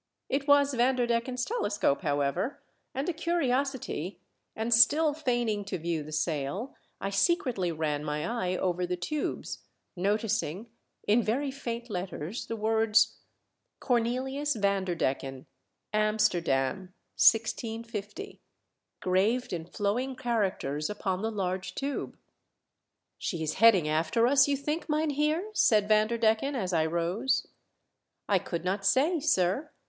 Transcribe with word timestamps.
It 0.29 0.47
was 0.47 0.73
Vanderdecken's 0.73 1.45
telescope, 1.45 2.01
however, 2.01 2.59
and 2.95 3.07
a 3.07 3.13
curiosity, 3.13 4.19
and 4.55 4.73
still 4.73 5.13
feigning 5.13 5.63
to 5.65 5.77
view 5.77 6.01
the 6.01 6.11
sail, 6.11 6.73
I 6.99 7.11
secretly 7.11 7.71
ran 7.71 8.03
my 8.03 8.25
eye 8.27 8.57
over 8.57 8.87
the 8.87 8.97
tubes, 8.97 9.59
noticing, 9.95 10.71
in 11.07 11.21
very 11.21 11.51
faint 11.51 11.87
letters, 11.87 12.47
the 12.47 12.55
words," 12.55 13.19
Cornelius 13.79 14.55
Van 14.55 14.85
der 14.85 14.95
Decken, 14.95 15.45
Amsterdam, 15.93 16.95
1650," 17.17 18.41
graved 19.01 19.53
in 19.53 19.67
flowing 19.67 20.15
characters 20.15 20.89
upon 20.89 21.21
the 21.21 21.29
large 21.29 21.75
tube." 21.75 22.17
She 23.19 23.43
is 23.43 23.53
heading 23.61 23.87
after 23.87 24.25
us, 24.25 24.47
you 24.47 24.57
think, 24.57 24.89
myn 24.89 25.11
heer?" 25.11 25.51
said 25.53 25.87
Vanderdecken 25.87 26.55
as 26.55 26.73
I 26.73 26.87
rose." 26.87 27.45
I 28.27 28.39
could 28.39 28.65
not 28.65 28.83
say, 28.83 29.19
sir. 29.19 29.69